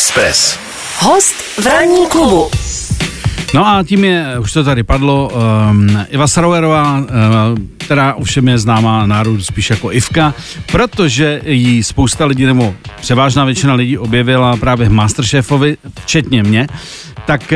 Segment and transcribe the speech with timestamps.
[0.00, 0.58] Express.
[0.98, 2.50] Host v ranní klubu.
[3.54, 5.30] No a tím je, už to tady padlo,
[5.70, 7.06] um, Iva Saroverová, uh,
[7.78, 10.34] která ovšem je známá národu spíš jako Ivka,
[10.66, 16.66] protože jí spousta lidí, nebo převážná většina lidí objevila právě v Masterchefovi, včetně mě.
[17.26, 17.52] Tak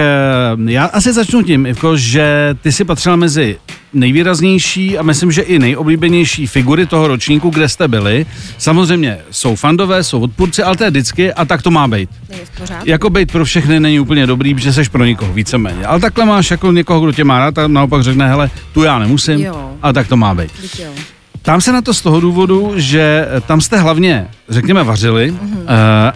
[0.56, 3.56] uh, já asi začnu tím, Ivko, že ty si patřila mezi
[3.92, 8.27] nejvýraznější a myslím, že i nejoblíbenější figury toho ročníku, kde jste byli.
[8.58, 12.10] Samozřejmě jsou fandové, jsou odpůrci, ale to je vždycky a tak to má být.
[12.84, 15.86] Jako být pro všechny není úplně dobrý, že seš pro někoho víceméně.
[15.86, 18.98] Ale takhle máš jako někoho, kdo tě má rád a naopak řekne, hele, tu já
[18.98, 19.70] nemusím, Jo.
[19.83, 20.50] a tak to má být.
[20.78, 20.88] Jo.
[21.45, 25.41] Tam se na to z toho důvodu, že tam jste hlavně, řekněme, vařili, Mhm.
[25.41, 25.61] mm-hmm.
[25.62, 25.69] uh,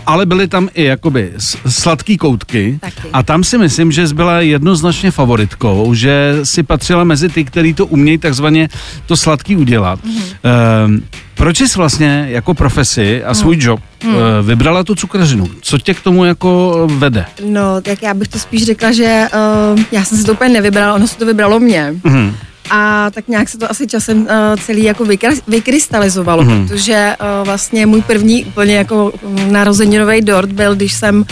[0.07, 1.33] ale byly tam i jakoby
[1.69, 2.79] sladký koutky.
[2.81, 3.09] Taky.
[3.13, 7.75] A tam si myslím, že jsi byla jednoznačně favoritkou, že si patřila mezi ty, který
[7.75, 8.69] to umějí takzvaně
[9.07, 10.05] to sladký udělat.
[10.05, 10.15] Mhm.
[10.17, 10.95] Mm-hmm.
[10.95, 11.01] Uh,
[11.35, 13.67] proč jsi vlastně jako profesi a svůj Mhm.
[13.67, 15.49] job uh, vybrala tu cukrařinu?
[15.61, 17.25] Co tě k tomu jako vede?
[17.47, 19.27] No, tak já bych to spíš řekla, že
[19.75, 21.95] uh, já jsem si to úplně nevybrala, ono se to vybralo mě.
[22.05, 22.33] Mm-hmm.
[22.71, 24.27] A tak nějak se to asi časem uh,
[24.67, 26.55] celý jako vykra- vykrystalizovalo, Mhm.
[26.55, 26.69] mm.
[26.69, 31.25] protože uh, vlastně můj první úplně jako mm, narozeninový dort byl, když jsem,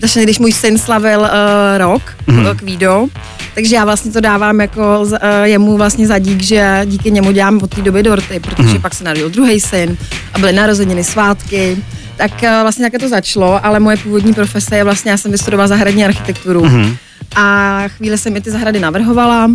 [0.00, 1.26] vlastně když můj syn slavil uh,
[1.78, 2.40] rok, Mhm.
[2.40, 2.56] mm.
[2.56, 3.06] kvído,
[3.54, 7.60] takže já vlastně to dávám jako uh, jemu vlastně za dík, že díky němu dělám
[7.62, 8.72] od té doby dorty, protože Mhm.
[8.76, 8.82] mm.
[8.82, 9.96] pak se narodil druhý syn
[10.34, 11.76] a byly narozeniny, svátky,
[12.16, 15.66] tak uh, vlastně také to začalo, ale moje původní profese je vlastně, já jsem vystudovala
[15.68, 16.96] zahradní architekturu Mhm.
[17.36, 19.50] a chvíli jsem mi ty zahrady navrhovala,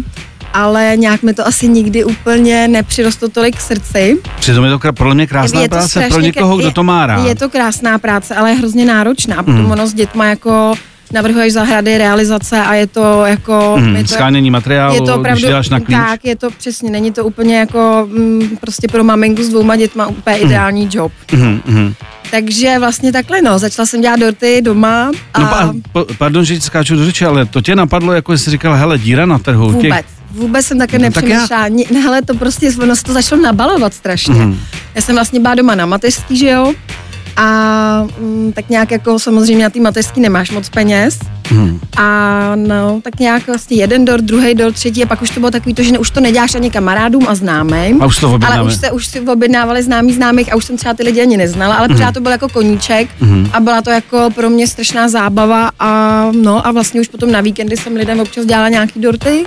[0.54, 4.18] ale nějak mi to asi nikdy úplně nepřirostlo tolik k srdci.
[4.40, 7.28] Přitom je to podle mě krásná Je to práce pro někoho, kdo to má rád.
[7.28, 9.36] Je to krásná práce, ale je hrozně náročná.
[9.36, 9.72] Potom Mhm.
[9.72, 10.74] ono s dětma jako
[11.14, 13.76] navrhuješ zahrady, realizace a je to jako...
[13.80, 15.98] Mm, je to, skánění materiálu, je to opravdu, když děláš na klíč.
[15.98, 20.08] tak, je to přesně, není to úplně jako mm, prostě pro maminku s dvouma dětma
[20.08, 21.12] úplně ideální job.
[21.32, 21.94] Mhm, mhm.
[22.32, 26.56] Takže vlastně takhle no, začala jsem dělat dorty doma a No, pa, po, pardon, že
[26.56, 29.72] ti skáču do řeči, ale to tě napadlo, jako jsi říkal, hele, díra na trhu.
[29.72, 30.06] Vůbec.
[30.32, 31.68] Vůbec jsem také No, tak nepřemýšlela.
[31.68, 34.34] Ni- Ne, hele, to prostě, ono se to začalo nabalovat strašně.
[34.34, 34.60] Mhm.
[34.96, 36.74] Já jsem vlastně byla doma na mateřský, že jo?
[37.36, 41.20] A mm, tak nějak jako samozřejmě na té mateřský nemáš moc peněz.
[41.52, 41.80] Mhm.
[41.98, 45.52] A no, tak nějak vlastně jeden dort, druhý dort, třetí a pak už to bylo
[45.52, 48.02] takový to, že ne, už to neděláš ani kamarádům a známým.
[48.02, 48.64] A už to ale objednáme.
[48.64, 51.76] už se už si objednávali známí známých a už jsem třeba ty lidi ani neznala,
[51.76, 53.50] ale pořád to byl jako koníček Mhm.
[53.54, 57.42] a byla to jako pro mě strašná zábava a no a vlastně už potom na
[57.42, 59.44] víkendy jsem lidem občas dělala nějaký dorty.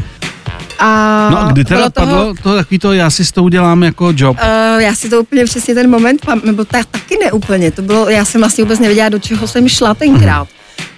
[0.84, 3.44] A No a kdy teda bylo toho- padlo to takový to, já si s tou
[3.44, 4.37] udělám jako job.
[4.43, 8.09] Uh, já si to úplně přesně ten moment, nebo ta, taky ne úplně, to bylo,
[8.10, 10.48] já jsem vlastně vůbec nevěděla, do čeho jsem šla tenkrát.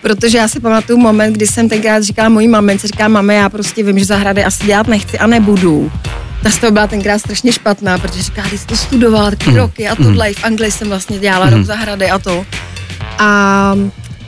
[0.02, 3.82] Protože já si pamatuju moment, kdy jsem tenkrát říkala mojí mamince, říká, mami, já prostě
[3.82, 5.92] vím, že zahrady asi dělat nechci a nebudu.
[6.42, 9.88] Ta z toho byla tenkrát strašně špatná, protože říká, když jsi to studovala taky roky
[9.88, 12.46] a tohle, i v Anglii jsem vlastně dělala rok zahrady a to.
[13.18, 13.74] A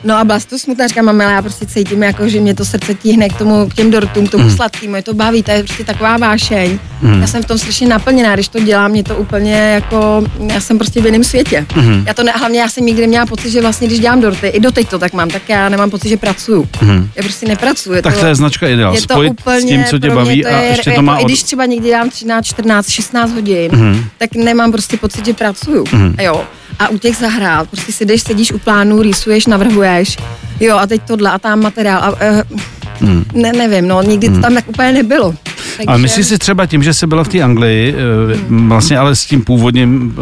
[0.03, 2.55] No a byla z toho smutná, říkám, mami, ale já prostě cítím, jako, že mě
[2.55, 5.51] to srdce tíhne k tomu, k těm dortům, k tomu sladkému, je to baví, to
[5.51, 6.79] je prostě taková vášeň.
[7.21, 10.77] Já jsem v tom strašně naplněná, když to dělám, mě to úplně jako, já jsem
[10.77, 11.65] prostě v jiném světě.
[12.05, 14.59] Já to ne, hlavně já jsem nikdy měla pocit, že vlastně, když dělám dorty, i
[14.59, 16.67] doteď to tak mám, tak já nemám pocit, že pracuju.
[17.15, 18.01] Já prostě nepracuju.
[18.01, 18.93] Tak to je značka ideál.
[18.95, 21.01] je to Spojit úplně, s tím, co tě baví to a je, ještě to jako,
[21.01, 21.25] má I od...
[21.27, 24.05] když třeba někdy dám 13, 14, 16 hodin, Mhm.
[24.17, 25.83] tak nemám prostě pocit, že pracuju.
[26.21, 26.43] Jo.
[26.79, 30.17] A u těch zahrad, prostě si jdeš, sedíš u plánu, rýsuješ, navrhuješ,
[30.59, 32.01] jo, a teď tohle a tam materiál.
[32.03, 35.35] A, uh, ne, nevím, no, nikdy to tam tak úplně nebylo.
[35.77, 39.15] Takže, Ale myslíš si třeba tím, že jsi byla v té Anglii, eh, vlastně ale
[39.15, 40.15] s tím původním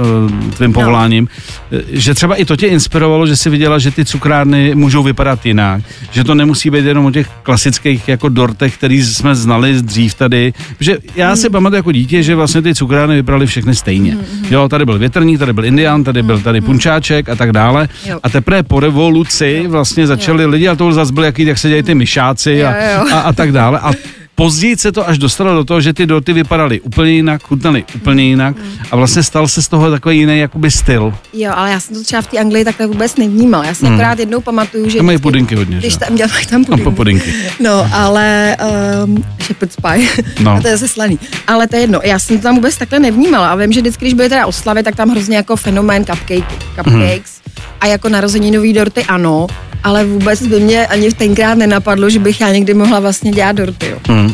[0.49, 1.27] eh, tvým povoláním,
[1.71, 5.45] eh, že třeba i to tě inspirovalo, že jsi viděla, že ty cukrárny můžou vypadat
[5.45, 9.81] jinak, že to nemusí být jenom o těch klasických jako dortech, který jsme znali z
[9.81, 14.17] dřív tady, protože já si pamatuju jako dítě, že vlastně ty cukrárny vypadaly všechny stejně.
[14.49, 17.89] Jo, tady byl větrník, tady byl indián, tady byl tady punčáček a tak dále.
[18.05, 18.19] Jo.
[18.23, 21.83] A teprve po revoluci vlastně začali lidi, a to zase byl jaký, jak se dělají
[21.83, 23.05] ty myšáci a, Jo, jo.
[23.13, 23.79] a, a tak dále.
[23.79, 23.91] A
[24.35, 28.23] Později se to až dostalo do toho, že ty dorty vypadaly úplně jinak, chutnaly úplně
[28.23, 28.55] jinak
[28.91, 31.13] a vlastně stal se z toho takový jiný jakoby styl.
[31.33, 33.65] Jo, ale já jsem to třeba v té Anglii takhle vůbec nevnímala.
[33.65, 33.93] Já si Hmm.
[33.95, 34.97] akorát jednou pamatuju, že...
[34.97, 35.99] Tam mají pudinky hodně, Když že?
[35.99, 36.95] tam dělají tam A po pudinky.
[37.31, 37.33] pudinky.
[37.63, 38.57] No, ale
[39.05, 40.07] um, shepherd's pie,
[40.39, 40.55] No.
[40.55, 40.61] no.
[40.61, 41.19] to je zase slaný.
[41.47, 44.05] Ale to je jedno, já jsem to tam vůbec takhle nevnímala a vím, že vždycky,
[44.05, 47.41] když byly teda oslavy, tak tam hrozně jako fenomén cupcake, cupcakes
[47.81, 49.47] a jako narozeninový dorty ano,
[49.85, 53.87] ale vůbec by mě ani tenkrát nenapadlo, že bych já někdy mohla vlastně dělat dorty,
[53.89, 53.97] jo.
[54.07, 54.31] Hmm.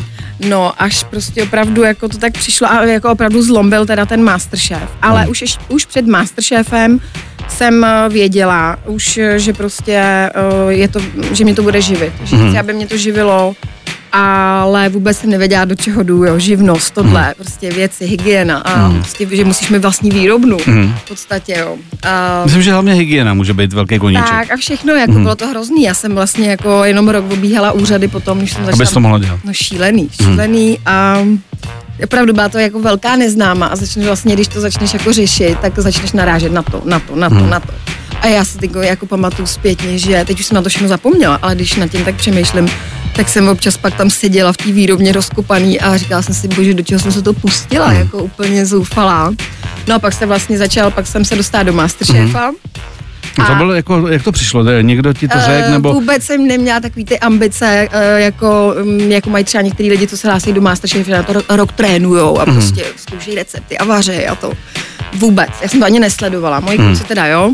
[0.50, 4.24] No, až prostě opravdu jako to tak přišlo a jako opravdu zlom byl teda ten
[4.24, 4.84] Masterchef.
[5.02, 7.00] Ale už, ješ- už před Masterchefem
[7.48, 10.32] jsem eh, věděla už, eh, že prostě eh,
[10.70, 11.00] je to,
[11.32, 12.14] že mě to bude živit.
[12.24, 13.56] Že chci, aby mě to živilo
[14.12, 17.34] ale vůbec jsem nevěděla, do čeho jdu, jo, živnost, tohle, hmm.
[17.38, 19.00] prostě věci, hygiena a hmm.
[19.00, 20.94] prostě, že musíš mít vlastní výrobnu, hmm.
[21.06, 21.78] v podstatě, jo.
[22.04, 24.30] A, Myslím, že hlavně hygiena může být velký koníček.
[24.30, 25.24] Tak a všechno, jako hmm.
[25.24, 28.78] bylo to hrozný, já jsem vlastně jako jenom rok obíhala úřady potom, když jsem začala.
[28.78, 29.40] Abys to mohla dělat.
[29.44, 30.78] No šílený, šílený hmm.
[30.86, 31.18] a
[32.04, 35.80] opravdu byla to jako velká neznáma a začneš vlastně, když to začneš jako řešit, tak
[35.80, 37.50] začneš narážet na to, na to, na to, hmm.
[37.50, 37.74] na to.
[38.22, 41.40] A já si teď jako pamatuju zpětně, že teď už jsem na to všechno zapomněla,
[41.42, 42.70] ale když nad tím tak přemýšlím,
[43.16, 46.74] tak jsem občas pak tam seděla v té výrobně rozkopaný a říkala jsem si, bože,
[46.74, 48.00] do čeho jsem se to pustila, hmm.
[48.00, 49.34] jako úplně zoufalá.
[49.88, 52.46] No a pak se vlastně začal, pak jsem se dostala do Masterchefa.
[52.46, 52.56] Hmm.
[53.40, 54.64] A to bylo jako, jak to přišlo?
[54.82, 55.72] Někdo ti to uh, řekl?
[55.72, 55.94] Nebo...
[55.94, 60.18] Vůbec jsem neměla takový ty ambice, uh, jako, um, jako mají třeba některý lidi, co
[60.18, 62.54] se hlásí do Masterchefa, na to rok trénujou a mm.
[62.54, 64.54] prostě zkoušejí recepty a vaří a to.
[65.14, 65.50] Vůbec.
[65.62, 66.60] Já jsem to ani nesledovala.
[66.60, 66.86] Moji mm.
[66.88, 67.54] kluci teda, jo.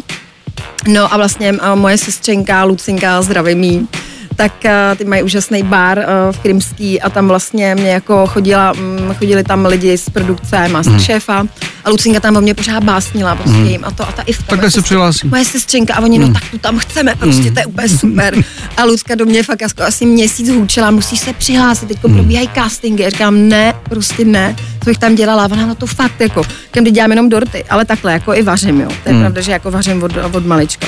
[0.88, 3.88] No a vlastně moje sestřenka Lucinka, zdravím jí,
[4.37, 8.71] tak uh, ty mají úžasný bar uh, v Krymský a tam vlastně mě jako chodila,
[8.71, 11.49] um, chodili tam lidi z produkce Masterchefa mm.
[11.83, 13.65] a Lucinka tam o mě pořád básnila prostě mm.
[13.65, 15.27] jim a to a ta i v Takhle se přihlásí.
[15.27, 16.27] Moje sestřenka a oni, mm.
[16.27, 17.53] no tak tu tam chceme, prostě mm.
[17.53, 18.43] to je úplně super.
[18.77, 22.13] A Lucka do mě fakt jako asi měsíc hůčela, musíš se přihlásit, teď mm.
[22.13, 23.03] probíhají castingy.
[23.03, 26.83] Já říkám, ne, prostě ne, co bych tam dělala, ona no to fakt jako, kam
[26.83, 28.87] dělám jenom dorty, ale takhle jako i vařím, jo.
[29.03, 29.21] To je mm.
[29.21, 30.87] pravda, že jako vařím od, od malička.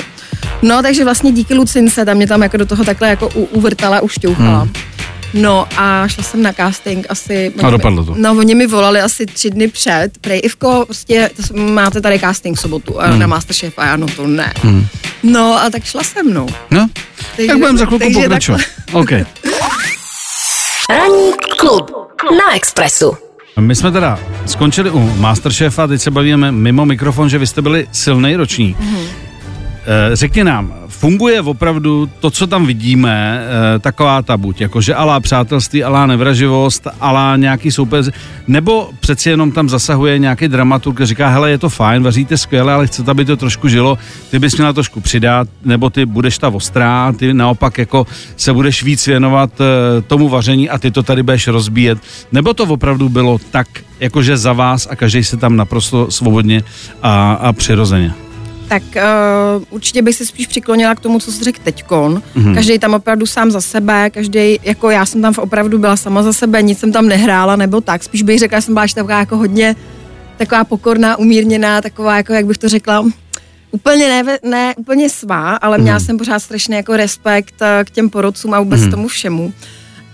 [0.62, 4.00] No, takže vlastně díky Lucince, tam mě tam jako do toho takhle jako u, uvrtala,
[4.00, 4.58] ušťouchala.
[4.58, 4.72] Hmm.
[5.34, 7.52] No a šla jsem na casting asi...
[7.62, 8.14] A dopadlo to.
[8.16, 10.10] No, oni mi volali asi tři dny před.
[10.20, 13.18] Prej Ivko, prostě máte tady casting v sobotu hmm.
[13.18, 14.52] na Masterchef a já no to ne.
[14.62, 14.86] Hmm.
[15.22, 16.48] No a tak šla se mnou.
[16.70, 16.88] No,
[17.36, 18.60] takže, tak budeme za chvilku pokračovat.
[18.92, 19.10] OK.
[20.90, 21.90] Ranní klub
[22.22, 23.16] na Expressu.
[23.60, 27.88] My jsme teda skončili u Masterchefa, teď se bavíme mimo mikrofon, že vy jste byli
[27.92, 28.76] silný ročník.
[28.80, 29.29] Mm-hmm.
[30.12, 35.84] Řekni nám, funguje opravdu to, co tam vidíme, eh, taková ta buď, jakože alá přátelství,
[35.84, 38.10] alá nevraživost, alá nějaký soupeř,
[38.46, 42.86] nebo přeci jenom tam zasahuje nějaký dramaturg, říká, hele, je to fajn, vaříte skvěle, ale
[42.86, 43.98] chcete, aby to trošku žilo,
[44.30, 48.82] ty bys měla trošku přidat, nebo ty budeš ta ostrá, ty naopak jako se budeš
[48.82, 51.98] víc věnovat eh, tomu vaření a ty to tady budeš rozbíjet,
[52.32, 53.66] nebo to opravdu bylo tak,
[54.00, 56.62] jakože za vás a každý se tam naprosto svobodně
[57.02, 58.29] a, a přirozeně
[58.70, 62.22] tak uh, určitě bych se spíš přiklonila k tomu, co jsi řekl teďkon.
[62.36, 62.54] Mm-hmm.
[62.54, 66.32] Každý tam opravdu sám za sebe, každý, jako já jsem tam opravdu byla sama za
[66.32, 68.02] sebe, nic jsem tam nehrála nebo tak.
[68.02, 69.76] Spíš bych řekla, že jsem byla taková jako hodně
[70.36, 73.04] taková pokorná, umírněná, taková, jako jak bych to řekla,
[73.70, 76.04] úplně ne, ne úplně svá, ale měla mm.
[76.04, 78.90] jsem pořád strašný jako respekt eh, k těm porodcům a vůbec mm.
[78.90, 79.52] tomu všemu.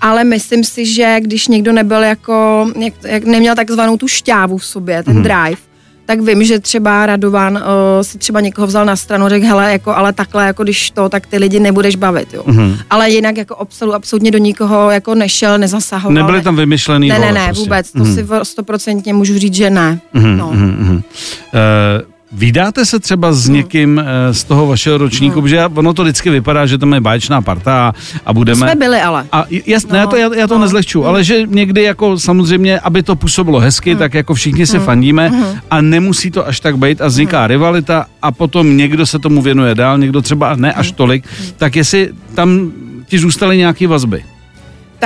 [0.00, 4.66] Ale myslím si, že když někdo nebyl jako, jak, jak neměl takzvanou tu šťávu v
[4.66, 5.22] sobě, ten mm.
[5.22, 5.60] drive,
[6.06, 7.62] tak vím, že třeba Radovan uh,
[8.02, 11.26] si třeba někoho vzal na stranu, řekl, hele, jako, ale takhle, jako když to, tak
[11.26, 12.42] ty lidi nebudeš bavit, jo.
[12.46, 12.78] Mm-hmm.
[12.90, 16.14] Ale jinak jako absolut, absolutně do nikoho jako nešel, nezasahoval.
[16.14, 17.62] Nebyly tam vymyšlený Ne, ne, ne, prostě.
[17.62, 18.42] vůbec, to mm-hmm.
[18.42, 20.00] si stoprocentně můžu říct, že ne.
[20.14, 20.52] Mm-hmm, no.
[20.52, 20.96] mm-hmm.
[20.96, 25.48] Uh, Vydáte se třeba s někým eh, z toho vašeho ročníku, hmm.
[25.48, 27.94] že ono to vždycky vypadá, že tam je báječná parta
[28.26, 28.56] a, budeme...
[28.56, 29.24] jsme byli ale.
[29.32, 30.60] A jasně, no, já to, já, já to no.
[30.60, 31.08] nezlehču, hmm.
[31.08, 33.98] ale že někdy jako samozřejmě, aby to působilo hezky, hmm.
[33.98, 34.86] tak jako všichni se hmm.
[34.86, 35.44] fandíme hmm.
[35.70, 37.48] a nemusí to až tak být a vzniká hmm.
[37.48, 40.96] rivalita a potom někdo se tomu věnuje dál, někdo třeba ne až hmm.
[40.96, 41.50] tolik, hmm.
[41.56, 42.72] tak jestli tam
[43.06, 44.35] ti zůstaly nějaké vazby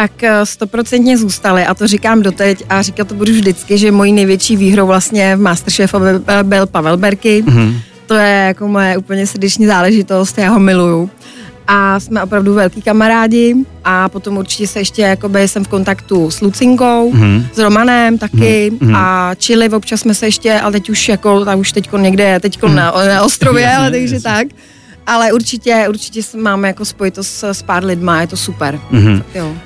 [0.01, 4.13] tak eh, stoprocentně zůstaly a to říkám doteď a říkat to budu vždycky, že mojí
[4.13, 6.11] největší výhrou vlastně v Masterchefovi
[6.43, 7.43] byl Pavel Berky.
[7.43, 7.75] Mm-hmm.
[8.07, 11.11] To je jako moje úplně srdeční záležitost, já ho miluju.
[11.67, 13.55] A jsme opravdu velký kamarádi
[13.85, 17.47] a potom určitě se ještě jakoby jsem v kontaktu s Lucinkou, mm-hmm.
[17.55, 18.97] s Romanem taky mm-hmm.
[18.97, 22.67] a Chili občas jsme se ještě, ale teď už jako, tam už teďko někde, teďko
[22.67, 22.75] mm-hmm.
[22.75, 24.47] na, na ostrově, ale takže tak
[25.07, 28.81] ale určitě, určitě máme jako spojitost s, s pár lidma, je to super.
[28.93, 29.23] Mm-hmm.
[29.35, 29.49] jo.
[29.49, 29.57] Uh,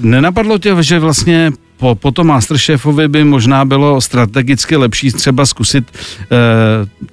[0.00, 5.84] nenapadlo tě, že vlastně po, po tom Masterchefovi by možná bylo strategicky lepší třeba zkusit
[5.90, 7.08] uh,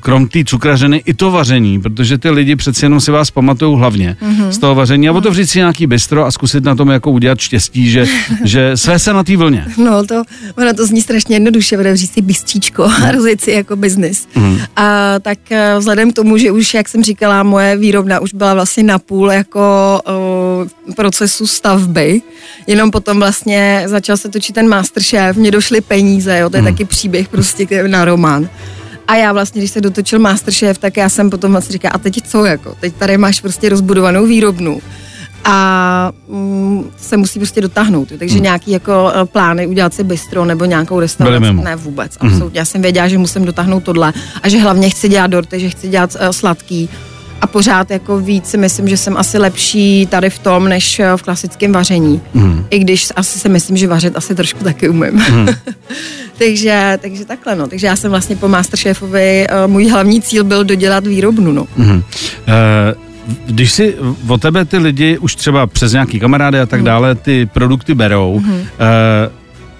[0.00, 4.16] krom té cukrařeny i to vaření, protože ty lidi přeci jenom si vás pamatují hlavně
[4.22, 4.48] mm-hmm.
[4.48, 5.16] z toho vaření a mm-hmm.
[5.16, 8.06] otevřít si nějaký bistro a zkusit na tom jako udělat štěstí, že,
[8.44, 9.66] že své se na té vlně.
[9.76, 10.22] No to,
[10.58, 13.12] ono to zní strašně jednoduše, otevřít si bistříčko a no.
[13.12, 14.28] rozjet si jako biznis.
[14.34, 14.60] Mm-hmm.
[14.76, 18.54] A tak eh, vzhledem k tomu, že už, jak jsem říkala, moje výrobna už byla
[18.54, 19.60] vlastně napůl jako
[20.06, 22.22] o, procesu stavby,
[22.66, 26.68] jenom potom vlastně začal se točit ten Masterchef, mě došly peníze, jo, to je mm.
[26.68, 28.48] taky příběh prostě na román.
[29.08, 32.28] A já vlastně, když se dotočil Masterchef, tak já jsem potom vlastně říkala, a teď
[32.28, 34.80] co jako, teď tady máš prostě rozbudovanou výrobnu
[35.44, 38.12] a mm, se musí prostě dotáhnout.
[38.18, 38.42] Takže hmm.
[38.42, 42.44] nějaký jako eh, plány udělat si bistro nebo nějakou restauraci, ne vůbec, absolutně.
[42.44, 42.54] Hmm.
[42.54, 44.12] Já jsem věděla, že musím dotáhnout tohle
[44.42, 46.88] a že hlavně chci dělat dorty, že chci dělat uh, sladký
[47.40, 51.16] a pořád jako víc si myslím, že jsem asi lepší tady v tom, než eh,
[51.16, 52.20] v klasickém vaření.
[52.34, 52.66] Mm.
[52.70, 55.22] I když asi si myslím, že vařit asi trošku taky umím.
[55.32, 55.48] Mm.
[56.38, 57.66] takže, takže takhle, no.
[57.66, 61.66] Takže já jsem vlastně po Masterchefovi, uh, můj hlavní cíl byl dodělat výrobnu, no.
[61.76, 61.90] Mm.
[61.90, 62.02] Uh,
[63.46, 63.96] když si
[64.28, 66.86] o tebe ty lidi už třeba přes nějaký kamarády a tak mm.
[66.86, 68.52] dále ty produkty berou, mm.
[68.52, 68.58] uh,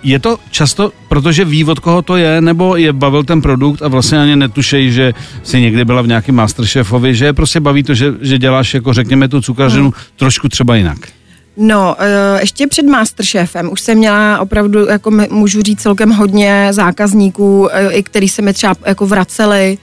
[0.02, 3.88] je to často, protože ví, od koho to je, nebo je bavil ten produkt a
[3.88, 7.94] vlastně ani netušej, že si někdy byla v nějakém Masterchefovi, že je prostě baví to,
[7.94, 9.92] že, že děláš jako řekněme tu cukrařinu hmm.
[10.16, 10.98] trošku třeba jinak.
[11.58, 17.68] No, eh, ještě před Masterchefem už jsem měla opravdu, jako můžu říct, celkem hodně zákazníků,
[17.72, 19.78] eh, i který se mi třeba jako vraceli,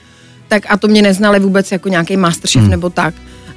[0.47, 2.71] tak a to mě neznali vůbec jako nějaký Masterchef hmm.
[2.71, 3.13] nebo tak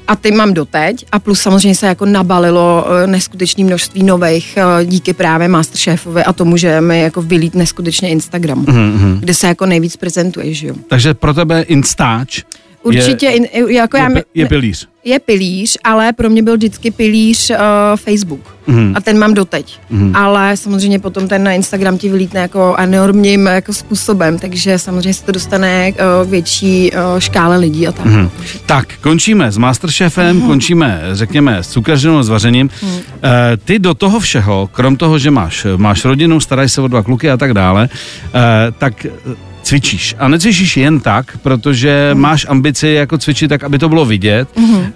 [0.09, 5.13] a ty mám doteď a plus samozřejmě se jako nabalilo eh, neskutečné množství nových díky
[5.13, 9.19] právě Masterchefovi a tomu, že mi jako vylít neskutečně Instagram, mm-hmm.
[9.21, 10.75] kde se jako nejvíc prezentuje, že jo.
[10.89, 12.43] Takže pro tebe Instač
[12.89, 17.51] Určitě, je, jako je, já, je pilíř je pilíř, ale pro mě byl vždycky pilíř
[17.51, 17.57] uh,
[17.97, 18.57] Facebook.
[18.67, 18.93] Mm.
[18.97, 19.79] A ten mám doteď.
[19.91, 20.17] Mm.
[20.17, 25.25] Ale samozřejmě potom ten na Instagram ti vylítne jako enormním jako způsobem, takže samozřejmě se
[25.25, 28.07] to dostane uh, větší uh, škále lidí a tak.
[28.07, 28.31] Mm.
[28.67, 30.47] Tak, končíme s Masterchefem, mm.
[30.47, 32.71] končíme, řekněme, s cukařinou, s vařením.
[32.83, 32.89] Mm.
[32.91, 33.01] Uh,
[33.65, 37.31] ty do toho všeho, krom toho, že máš, máš rodinu, starají se o dva kluky
[37.31, 38.41] a tak dále, uh,
[38.79, 39.07] tak
[39.69, 40.15] cvičíš.
[40.19, 42.21] A necvičíš jen tak, protože mm.
[42.21, 44.49] máš ambici jako cvičit tak, aby to bylo vidět.
[44.57, 44.87] Mm.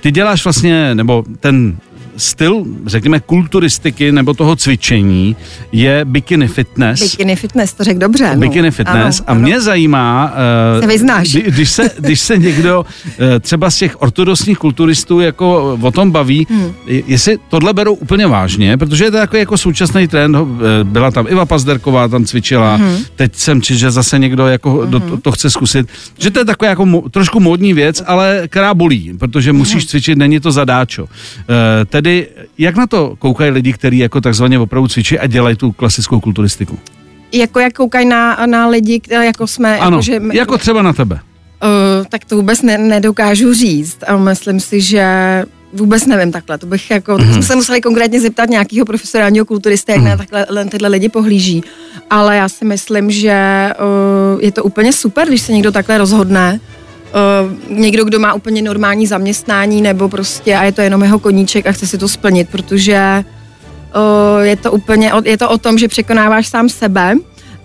[0.00, 1.76] ty děláš vlastně, nebo ten
[2.16, 5.36] styl, řekněme, kulturistiky nebo toho cvičení
[5.72, 7.00] je bikini fitness.
[7.00, 8.30] Bikini fitness, to řekl dobře.
[8.34, 8.40] No.
[8.40, 9.22] Bikini fitness.
[9.26, 9.62] Ano, a mě ano.
[9.62, 10.32] zajímá,
[10.74, 11.28] uh, se vyznáš.
[11.28, 16.10] Kdy, když, se, když se někdo uh, třeba z těch ortodoxních kulturistů jako o tom
[16.10, 16.72] baví, hmm.
[16.86, 20.48] jestli tohle berou úplně vážně, protože je to jako, jako současný trend, uh,
[20.82, 22.96] byla tam Iva Pazderková, tam cvičila, hmm.
[23.16, 24.90] teď jsem či, že zase někdo jako hmm.
[24.90, 28.42] do, to, to chce zkusit, že to je taková jako mo, trošku módní věc, ale
[28.48, 29.88] která bolí, protože musíš hmm.
[29.88, 31.02] cvičit, není to zadáčo.
[31.04, 31.08] Uh,
[31.86, 35.72] tedy tedy jak na to koukají lidi, kteří jako takzvaně opravdu cvičí a dělají tu
[35.72, 36.78] klasickou kulturistiku?
[37.32, 39.78] Jako jak koukají na, na lidi, jako jsme...
[39.78, 41.14] Ano, jako, že, jako třeba na tebe.
[41.62, 45.04] Uh, tak to vůbec ne, nedokážu říct a myslím si, že
[45.72, 47.32] vůbec nevím takhle, to bych jako, mm-hmm.
[47.32, 50.08] jsme se museli konkrétně zeptat nějakého profesionálního kulturisty, jak mm-hmm.
[50.08, 51.64] na takhle tyhle lidi pohlíží,
[52.10, 53.70] ale já si myslím, že
[54.34, 56.60] uh, je to úplně super, když se někdo takhle rozhodne,
[57.12, 61.66] uh, někdo, kdo má úplně normální zaměstnání nebo prostě a je to jenom jeho koníček
[61.66, 63.24] a chce si to splnit, protože
[63.96, 67.14] uh, je to úplně, je to o tom, že překonáváš sám sebe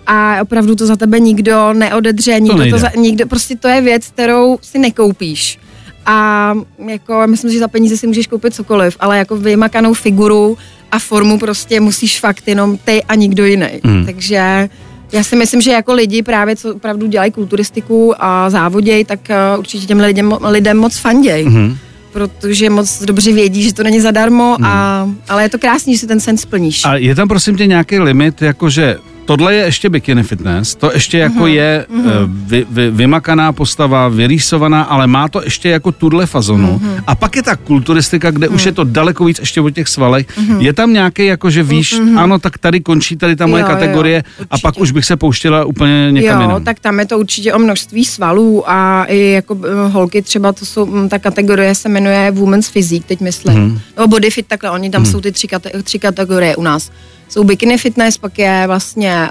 [0.06, 3.80] a opravdu to za tebe nikdo neodedře, nikdo, to, to za, nikdo, prostě to je
[3.80, 5.58] věc, kterou si nekoupíš.
[6.06, 6.54] A
[6.88, 10.58] jako myslím, že za peníze si můžeš koupit cokoliv, ale jako vymakanou figuru
[10.92, 13.80] a formu prostě musíš fakt jenom ty a nikdo jiný.
[13.82, 14.06] Mm.
[14.06, 14.68] Takže
[15.12, 19.58] já si myslím, že jako lidi právě, co opravdu dělají kulturistiku a závoděj, tak uh,
[19.58, 21.46] určitě těm lidem, lidem moc fanděj.
[21.46, 21.76] Mm-hmm
[22.12, 25.18] protože moc dobře vědí, že to není zadarmo, a, hmm.
[25.28, 26.84] ale je to krásný, že si ten sen splníš.
[26.84, 31.18] A je tam prosím tě nějaký limit, jakože tohle je ještě bikini fitness, to ještě
[31.18, 32.30] jako uh-huh, je uh-huh.
[32.46, 36.80] Vy, vy, vymakaná postava, vyrýsovaná, ale má to ještě jako tuhle fazonu.
[36.82, 37.02] Uh-huh.
[37.06, 38.54] A pak je ta kulturistika, kde uh-huh.
[38.54, 40.26] už je to daleko víc ještě o těch svalech.
[40.38, 40.58] Uh-huh.
[40.58, 42.18] Je tam nějaký, jako že víš, uh-huh.
[42.18, 45.16] ano, tak tady končí tady ta moje jo, kategorie jo, a pak už bych se
[45.16, 46.64] pouštěla úplně někam jo, jinam.
[46.64, 50.66] tak tam je to určitě o množství svalů a i jako eh, holky třeba, to
[50.66, 53.82] jsou, hm, ta kategorie se jmenuje Women's Physique, teď myslím.
[53.98, 55.10] No body fit, takhle, oni tam uh-huh.
[55.10, 56.90] jsou ty tři, kate- tři kategorie u nás
[57.32, 59.30] jsou bikini fitness, pak je vlastně,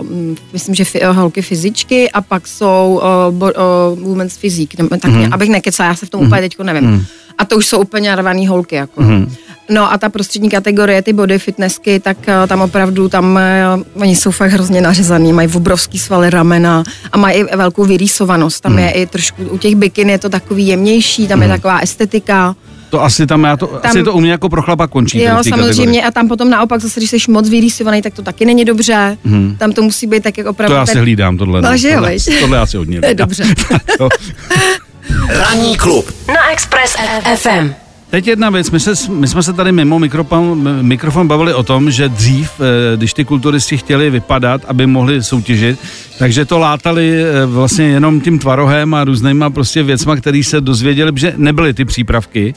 [0.00, 0.06] uh,
[0.52, 5.28] myslím, že uh, holky fyzičky a pak jsou uh, bo, uh, women's fyzik, tak mm-hmm.
[5.32, 6.26] abych nekecala, já se v tom mm-hmm.
[6.26, 6.84] úplně teďko nevím.
[6.84, 7.04] Mm-hmm.
[7.38, 9.00] A to už jsou úplně narvaný holky, jako.
[9.00, 9.28] Mm-hmm.
[9.70, 13.38] No a ta prostřední kategorie, ty body fitnessky, tak uh, tam opravdu, tam
[13.76, 18.62] uh, oni jsou fakt hrozně nařezaný, mají obrovský svaly ramena a mají i velkou vyrýsovanost.
[18.62, 18.78] Tam mm.
[18.78, 21.42] je i trošku, u těch bikin je to takový jemnější, tam mm.
[21.42, 21.56] je mhm.
[21.56, 22.56] taková estetika.
[22.94, 25.22] To asi tam, já to, tam, asi to u mě jako pro chlapa končí.
[25.22, 26.02] Jo, samozřejmě kategorii.
[26.02, 29.18] a tam potom naopak zase, když jsi moc vyrýsovaný, tak to taky není dobře.
[29.24, 29.56] Hmm.
[29.58, 30.72] Tam to musí být tak, jak opravdu.
[30.72, 31.62] To já si hlídám, tohle.
[31.62, 33.44] No, že tohle, tohle já si hodně To je dobře.
[35.28, 36.96] Ranní klub na Express
[37.36, 37.83] FM.
[38.14, 41.90] Teď jedna věc, my, se, my jsme se tady mimo mikrofon, mikrofon bavili o tom,
[41.90, 45.78] že dřív, eh, když ty kulturisti chtěli vypadat, aby mohli soutěžit,
[46.18, 51.12] takže to látali eh, vlastně jenom tím tvarohem a různýma prostě věcma, který se dozvěděli,
[51.14, 52.54] že nebyly ty přípravky.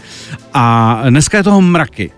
[0.53, 2.11] A dneska je toho mraky.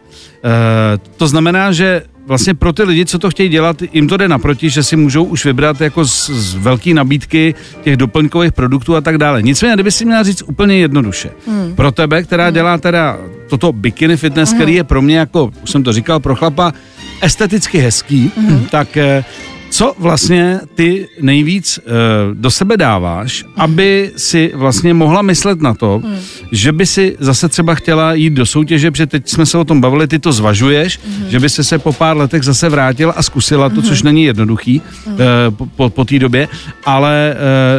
[0.43, 4.27] E, to znamená, že vlastně pro ty lidi, co to chtějí dělat, jim to jde
[4.27, 9.01] naproti, že si můžou už vybrat jako z, z velké nabídky těch doplňkových produktů a
[9.01, 9.41] tak dále.
[9.41, 11.75] Nicméně, kdyby si měla říct úplně jednoduše, hmm.
[11.75, 12.53] pro tebe, která hmm.
[12.53, 13.17] dělá teda
[13.50, 14.58] toto bikini fitness, hmm.
[14.58, 16.74] který je pro mě jako, už jsem to říkal, pro chlapa
[17.22, 18.65] esteticky hezký, hmm.
[18.72, 19.24] tak eh,
[19.69, 26.01] Co vlastně ty nejvíc uh, do sebe dáváš, aby si vlastně mohla myslet na to,
[26.03, 26.15] hmm.
[26.51, 29.81] že by si zase třeba chtěla jít do soutěže, protože teď jsme se o tom
[29.81, 31.29] bavili, ty to zvažuješ, hmm.
[31.29, 33.89] že by se se po pár letech zase vrátila a zkusila to, hmm.
[33.89, 35.15] což není jednoduchý hmm.
[35.15, 36.47] uh, po, po, té době,
[36.85, 37.35] ale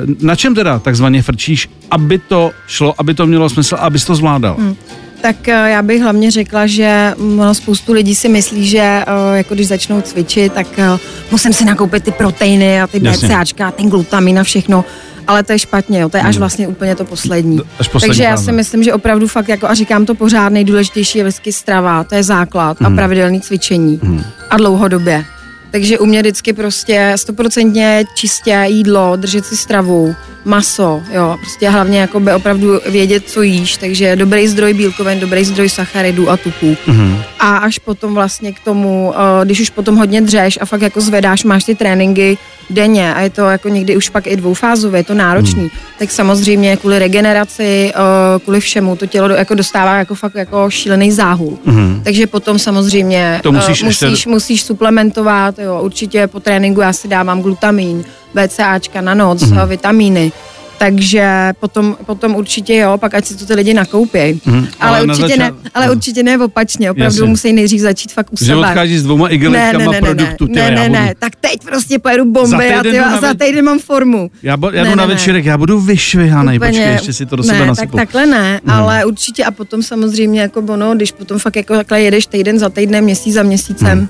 [0.07, 4.15] uh, na čem teda takzvaně frčíš, aby to šlo, aby to mělo smysl, abys to
[4.15, 4.57] zvládal?
[4.59, 4.77] Hmm.
[5.21, 9.05] Tak eh, já bych hlavně řekla, že no, spoustu lidí si myslí, že eh,
[9.37, 10.99] jako když začnou cvičit, tak eh,
[11.31, 14.85] musím si nakoupit ty proteiny a ty BCAčka ten glutamin a všechno
[15.27, 16.41] ale to je špatně, jo, to je až hmm.
[16.41, 17.61] vlastně úplně to poslední.
[17.79, 21.19] Až poslední Takže já si myslím, že opravdu fakt, jako a říkám to pořád, nejdůležitější
[21.19, 22.93] je vždycky strava, to je základ hmm.
[22.93, 24.23] a pravidelný cvičení hmm.
[24.51, 25.25] a dlouhodobě.
[25.71, 32.01] Takže u mě vždycky prostě stoprocentně čistě jídlo, držet si stravu, maso, jo, prostě hlavně
[32.01, 36.77] jako by opravdu vědět, co jíš, takže dobrý zdroj bílkovin, dobrý zdroj sacharidů a tuků.
[36.87, 37.23] Mm-hmm.
[37.39, 41.01] A až potom vlastně k tomu, eh, když už potom hodně dřeš a fakt jako
[41.01, 42.39] zvedáš, máš ty tréninky
[42.71, 45.71] denně a je to jako někdy už pak i dvoufázové, je to náročný, mm.
[45.99, 51.13] tak samozřejmě kvůli regeneraci, eh, kvůli všemu to tělo jako dostává jako fakt jako šílený
[51.13, 51.59] záhul.
[51.65, 52.01] Mm.
[52.05, 54.31] Takže potom samozřejmě to musíš, musíš, ještě...
[54.31, 59.67] musíš suplementovat, jo, určitě po tréninku já si dávám glutamin, BCAčka na noc, mm-hmm.
[59.67, 60.33] vitamíny,
[60.81, 64.41] takže potom, potom určitě jo, pak ať si to ty lidi nakoupějí.
[64.45, 65.43] Mm, ale, ale, určitě zača...
[65.43, 65.93] ne, ale no.
[65.93, 67.29] určitě ne opačně, opravdu Jasně.
[67.29, 68.47] musí nejdřív začít fakt u sebe.
[68.47, 70.47] Že odchází s dvouma igelitkama ne, ne, ne, produktu.
[70.49, 73.79] Ne, ne, ne, ne, tak teď prostě pojedu bomby a, ty, a za týden mám
[73.79, 74.31] formu.
[74.43, 77.67] Já, bo, já jdu na večírek, já budu vyšvihaný, počkej, ještě si to do sebe
[77.67, 77.97] nasypu.
[77.97, 78.77] Tak takhle ne, hmm.
[78.77, 82.69] ale určitě a potom samozřejmě jako bono, když potom fakt jako takhle jedeš týden za
[82.69, 84.09] týdnem, měsíc za měsícem, hmm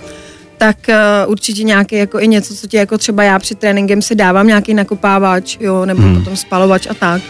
[0.61, 4.15] tak uh, určitě nějaký jako i něco, co ti jako třeba já před tréninkem si
[4.15, 6.17] dávám, nějaký nakopávač, jo, nebo hmm.
[6.17, 7.23] potom spalovač a tak.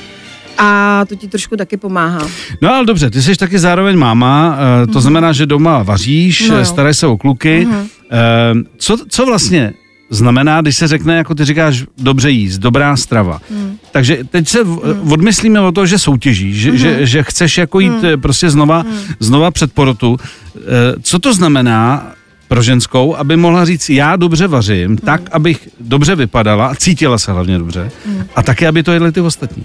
[0.58, 2.28] A to ti trošku taky pomáhá.
[2.62, 5.00] No ale dobře, ty jsi taky zároveň máma, uh, to hmm.
[5.02, 7.64] znamená, že doma vaříš, no staráš se o kluky.
[7.70, 7.88] Hmm.
[8.78, 9.72] Co, co vlastně
[10.10, 13.40] znamená, když se řekne, jako ty říkáš, dobře jíst, dobrá strava.
[13.50, 13.78] Hmm.
[13.92, 15.12] Takže teď se hmm.
[15.12, 16.78] odmyslíme o to, že soutěžíš, že, hmm.
[16.78, 18.20] že, že chceš jako jít hmm.
[18.20, 18.98] prostě znova, hmm.
[19.20, 20.16] znova před porotu.
[21.02, 22.12] Co to znamená
[22.50, 24.96] pro ženskou, aby mohla říct, já dobře vařím, mm.
[24.96, 28.24] tak, abych dobře vypadala a cítila se hlavně dobře mm.
[28.36, 29.64] a také, aby to jedli ty ostatní.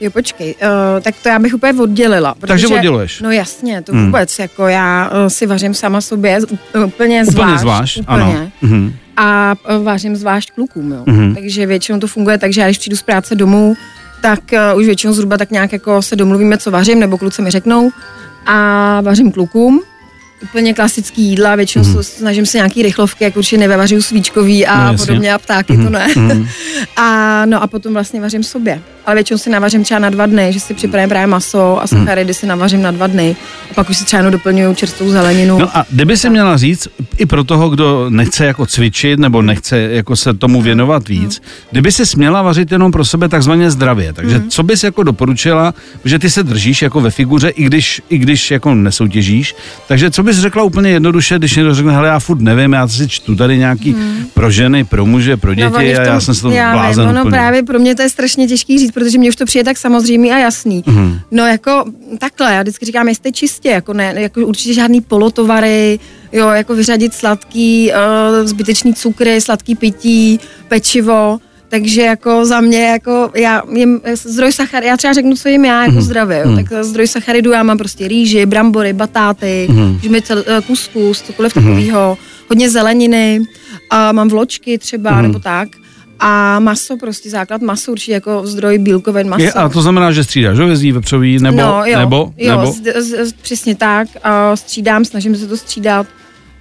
[0.00, 2.34] Jo, počkej, uh, tak to já bych úplně oddělila.
[2.34, 3.20] Protože, Takže odděluješ?
[3.20, 4.06] No jasně, to hmm.
[4.06, 6.38] vůbec, jako já uh, si vařím sama sobě
[6.86, 7.44] úplně zvlášť.
[7.44, 8.22] Úplně zvlášť, úplně.
[8.22, 8.50] ano.
[8.62, 8.92] Mm-hmm.
[9.16, 11.04] A uh, vařím zvlášť klukům, jo.
[11.04, 11.34] Mm-hmm.
[11.34, 13.74] Takže většinou to funguje tak, že já když přijdu z práce domů,
[14.22, 14.40] tak
[14.72, 17.90] uh, už většinou zhruba tak nějak jako se domluvíme, co vařím, nebo kluci mi řeknou
[18.46, 19.82] a vařím klukům
[20.42, 22.02] úplně klasický jídla, většinou mm.
[22.02, 25.84] snažím se nějaký rychlovky, jak určitě nevařím svíčkový a no, podobně a ptáky, mm.
[25.84, 25.92] to mhm.
[25.92, 26.34] ne.
[26.34, 26.48] Mm.
[26.96, 30.52] a no a potom vlastně vařím sobě ale většinou si navařím třeba na dva dny,
[30.52, 33.36] že si připravím právě maso a sacharidy si navařím na dva dny
[33.70, 35.58] a pak už si třeba doplňuju čerstvou zeleninu.
[35.58, 39.78] No a kdyby si měla říct, i pro toho, kdo nechce jako cvičit nebo nechce
[39.78, 41.48] jako se tomu věnovat víc, hmm.
[41.70, 44.50] kdyby si směla vařit jenom pro sebe takzvaně zdravě, takže hmm.
[44.50, 45.74] co bys jako doporučila,
[46.04, 49.54] že ty se držíš jako ve figuře, i když, i když jako nesoutěžíš,
[49.88, 53.08] takže co bys řekla úplně jednoduše, když někdo řekne, hele, já furt nevím, já si
[53.08, 54.26] čtu tady nějaký hmm.
[54.34, 57.08] pro ženy, pro muže, pro no, děti no, a já jsem se to já blázen
[57.08, 57.30] ono úplně.
[57.30, 60.32] právě pro mě to je strašně těžký říct, protože mně už to přijde tak samozřejmý
[60.32, 60.84] a jasný.
[60.86, 61.18] Mm.
[61.30, 61.84] No jako
[62.18, 65.98] takhle, já vždycky říkám, jestli čistě, jako ne, jako určitě žádný polotovary,
[66.32, 71.38] jo, jako vyřadit sladký, uh, zbytečný cukry, sladký pití, pečivo,
[71.70, 75.82] takže jako za mě, jako já jim zdroj sacharidů, já třeba řeknu, co jim já
[75.82, 76.02] jako mm.
[76.02, 76.56] zdravě, mm.
[76.56, 79.98] tak zdroj sacharidů já mám prostě rýži, brambory, batáty, mm.
[80.02, 81.62] žmice, eh, kuskus, cokoliv mm.
[81.62, 83.40] takového, hodně zeleniny,
[83.90, 85.22] a mám vločky třeba, mm.
[85.22, 85.68] nebo tak
[86.20, 89.42] a maso, prostě základ maso určitě jako zdroj bílkovin maso.
[89.42, 92.72] Je, a to znamená, že střídáš hovězí, vepřový, nebo, no, jo, nebo, jo, nebo?
[92.72, 96.06] Z, z, přesně tak, a střídám, snažím se to střídat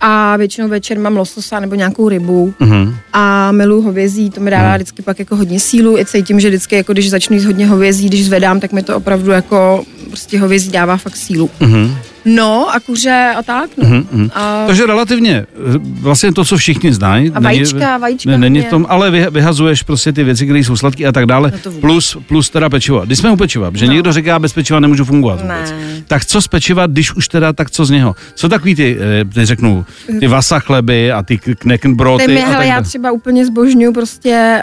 [0.02, 2.96] a většinou večer mám lososa nebo nějakou rybu uh-huh.
[3.14, 4.76] a miluji hovězí, to mi dává uh-huh.
[4.76, 8.08] vždycky pak jako hodně sílu, i cítím, že vždycky jako když začnu jíst hodně hovězí,
[8.08, 11.50] když zvedám, tak mi to opravdu jako prostě hovězí dává fakt sílu.
[11.62, 11.95] Uh-huh.
[12.26, 13.69] No a kuře a tak.
[13.78, 13.89] No.
[13.89, 14.30] Mm-hmm.
[14.34, 14.63] A...
[14.67, 15.45] Takže relativně eh,
[15.84, 17.32] vlastně to, co všichni znají.
[17.32, 18.38] A vajíčka, není, vajíčka.
[18.38, 21.52] Není tom, ale vy, vyhazuješ prostě ty věci, které jsou sladké a tak dále.
[21.65, 23.00] No plus, plus teda pečivo.
[23.06, 23.93] Když jsme u pečiva, že no.
[23.93, 25.72] někdo říká, bez pečiva nemůžu fungovat vůbec.
[25.72, 26.04] Ne.
[26.08, 28.15] Tak co z pečiva, když už teda, tak co z něho?
[28.36, 29.86] Co takový ty, eh, ty řeknu,
[30.19, 32.26] ty vasa chleby a ty kneckenbroty?
[32.26, 34.62] Ty mi, hele, já třeba úplně zbožňuju prostě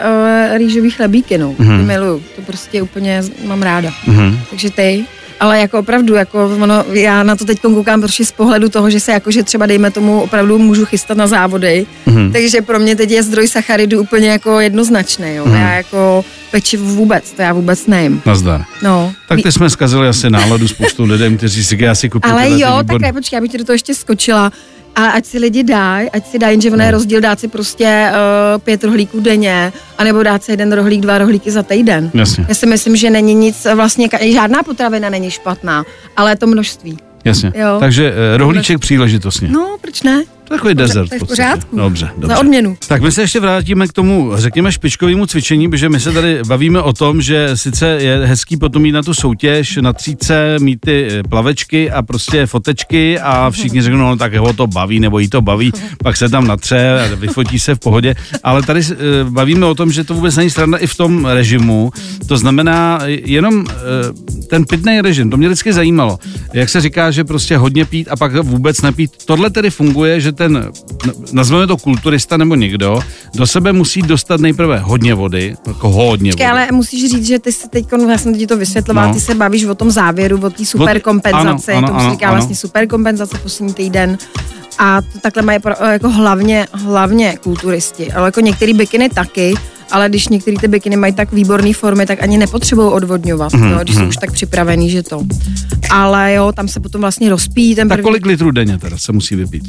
[0.51, 1.51] uh, rýžový chlebíky, no.
[1.51, 1.79] Mm-hmm.
[1.79, 2.23] Ty miluju.
[2.35, 3.89] To prostě úplně mám ráda.
[4.07, 4.37] Mm-hmm.
[4.49, 5.05] Takže ty?
[5.39, 8.99] Ale jako opravdu, jako ono, já na to teď koukám prostě z pohledu toho, že
[8.99, 12.31] se jako, že třeba dejme tomu opravdu můžu chystat na závody, mm-hmm.
[12.31, 15.45] takže pro mě teď je zdroj sacharidů úplně jako jednoznačný, jo.
[15.45, 15.61] Mm-hmm.
[15.61, 18.21] Já jako pečivo vůbec, to já vůbec nejím.
[18.25, 18.65] Nazdar.
[18.83, 19.13] No.
[19.27, 23.01] Tak ty jsme zkazili asi náladu spoustu lidem, kteří si asi kupují Ale jo, tak
[23.01, 24.51] ne, počkej, abych ti do toho ještě skočila.
[24.95, 28.09] A ať si lidi dají, ať si dají, že ono je rozdíl dát si prostě
[28.11, 32.11] uh, pět rohlíků denně, anebo dát si jeden rohlík, dva rohlíky za týden.
[32.13, 32.45] Jasně.
[32.49, 36.97] Já si myslím, že není nic, vlastně žádná potravina není špatná, ale to množství.
[37.25, 37.51] Jasně.
[37.55, 37.77] Jo.
[37.79, 39.47] Takže eh, rohlíček příležitostně.
[39.47, 40.23] No, proč ne?
[40.49, 41.09] Takový desert.
[41.09, 41.77] to je v pořádku.
[41.77, 42.35] Dobře, dobře.
[42.35, 42.77] Za odměnu.
[42.87, 46.81] Tak my se ještě vrátíme k tomu, řekněme, špičkovému cvičení, protože my se tady bavíme
[46.81, 51.07] o tom, že sice je hezký potom jít na tu soutěž, na tříce, mít ty
[51.11, 55.27] eh, plavečky a prostě fotečky a všichni řeknou, no tak ho to baví, nebo jí
[55.27, 55.71] to baví,
[56.03, 58.15] pak se tam natře a vyfotí se v pohodě.
[58.43, 58.95] Ale tady eh,
[59.29, 61.91] bavíme o tom, že to vůbec není strana i v tom režimu.
[62.27, 63.73] To znamená jenom eh,
[64.49, 66.19] ten pitný režim, to mě vždycky zajímalo.
[66.53, 69.11] Jak se říká, že prostě hodně pít a pak vůbec nepít.
[69.25, 70.71] Tohle tedy funguje, že ten,
[71.31, 72.99] nazveme to kulturista nebo někdo,
[73.35, 76.59] do sebe musí dostat nejprve hodně vody, jako hodně Počkej, vody.
[76.61, 79.13] ale musíš říct, že ty se teď, já jsem ti to vysvětlovala, No.
[79.13, 82.35] ty se bavíš o tom závěru, o té superkompenzaci, ano, ano, tomu se říká ano.
[82.35, 84.17] vlastně superkompenzace poslední týden.
[84.79, 89.53] A to takhle mají pro, jako hlavně, hlavně kulturisti, ale jako některý bikiny taky,
[89.91, 93.79] ale když některé ty bikiny mají tak výborné formy, tak ani nepotřebují odvodňovat, Mhm, jo,
[93.81, 95.21] když jsou už tak připravený, že to.
[95.89, 99.11] Ale jo, tam se potom vlastně rozpíjí ten Tak první kolik litrů denně teda se
[99.11, 99.63] musí vypít?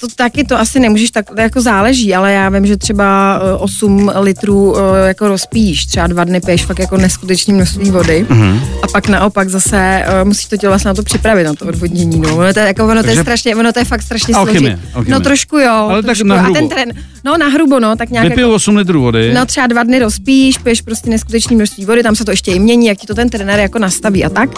[0.00, 3.56] to taky to asi nemůžeš tak, to jako záleží, ale já vím, že třeba eh,
[3.58, 8.60] 8 litrů eh, jako rozpíš, třeba dva dny piješ fakt jako neskutečné množství vody Mhm.
[8.82, 12.20] a pak naopak zase eh, musíš to tělo vlastně na to připravit, na to odvodnění,
[12.20, 12.36] no.
[12.36, 14.60] Ono to je, jako, ono to je Takže- strašně, ono to je fakt strašně Alchymie,
[14.60, 14.94] složitý.
[14.94, 15.18] alchymie.
[15.18, 15.70] No trošku jo.
[15.72, 16.26] Ale tak trošku.
[16.26, 16.54] na A hrubo.
[16.60, 16.88] ten tren,
[17.24, 19.32] no na hrubo, no, tak nějak Vypiju jako, 8 litrů vody.
[19.34, 22.58] No třeba dva dny rozpíš, piješ prostě neskutečné množství vody, tam se to ještě i
[22.58, 24.50] mění, jak ti to ten trenér jako nastaví a tak.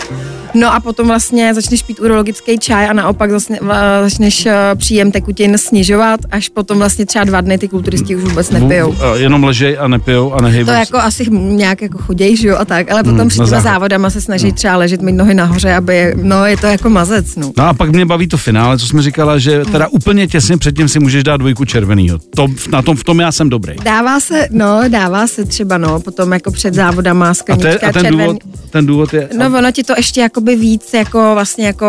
[0.54, 5.12] No a potom vlastně začneš pít urologický čaj a naopak vlastně, vla- začneš eh, příjem
[5.12, 8.94] tekutin snižovat, až potom vlastně třeba dva dny ty kulturisti už vůbec nepijou.
[9.02, 12.56] A Jenom ležej a nepijou a nehejbou To jako asi nějak jako choděj, že jo,
[12.56, 15.74] a tak, ale potom Hmm, před těma závodama se snaží třeba ležet, mít nohy nahoře,
[15.74, 17.52] aby, no je to jako mazec, no.
[17.56, 20.88] No a pak mě baví to finále, co jsme říkala, že teda úplně těsně předtím
[20.88, 22.18] si můžeš dát dvojku červenýho.
[22.36, 23.74] To, na tom, v tom já jsem dobrý.
[23.84, 27.92] Dává se, no, dává se třeba, no, potom jako před závodama A, sklenička te, a
[27.92, 28.26] ten, červený.
[28.26, 28.37] důvod,
[28.70, 29.28] ten důvod je...
[29.38, 31.87] No ono ti to ještě jakoby víc jako vlastně jako